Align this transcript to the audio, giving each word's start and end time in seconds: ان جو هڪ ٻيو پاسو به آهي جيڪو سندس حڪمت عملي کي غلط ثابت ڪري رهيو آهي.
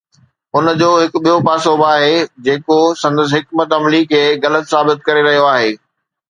ان 0.57 0.65
جو 0.81 0.87
هڪ 1.03 1.13
ٻيو 1.25 1.35
پاسو 1.49 1.71
به 1.81 1.85
آهي 1.97 2.15
جيڪو 2.47 2.77
سندس 3.03 3.29
حڪمت 3.37 3.69
عملي 3.77 4.01
کي 4.15 4.23
غلط 4.47 4.65
ثابت 4.73 4.97
ڪري 5.11 5.21
رهيو 5.29 5.45
آهي. 5.55 5.71